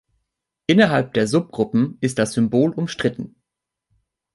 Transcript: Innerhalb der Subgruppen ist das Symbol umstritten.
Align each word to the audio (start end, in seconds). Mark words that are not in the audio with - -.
Innerhalb 0.65 1.13
der 1.13 1.27
Subgruppen 1.27 1.99
ist 2.01 2.17
das 2.17 2.33
Symbol 2.33 2.71
umstritten. 2.73 3.35